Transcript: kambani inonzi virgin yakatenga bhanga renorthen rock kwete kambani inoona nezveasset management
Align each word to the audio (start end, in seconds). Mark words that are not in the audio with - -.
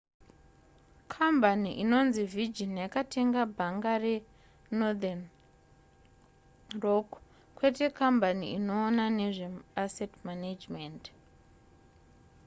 kambani 1.13 1.71
inonzi 1.83 2.21
virgin 2.35 2.73
yakatenga 2.83 3.41
bhanga 3.57 3.93
renorthen 4.03 5.21
rock 6.83 7.09
kwete 7.57 7.85
kambani 7.99 8.45
inoona 8.57 9.05
nezveasset 9.19 10.13
management 10.27 11.03